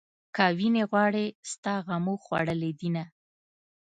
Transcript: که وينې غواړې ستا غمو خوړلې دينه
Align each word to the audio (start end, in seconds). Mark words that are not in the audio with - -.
که 0.35 0.45
وينې 0.57 0.83
غواړې 0.89 1.25
ستا 1.51 1.73
غمو 1.85 2.15
خوړلې 2.23 2.71
دينه 2.79 3.03